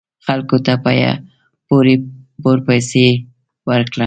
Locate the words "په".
0.83-0.91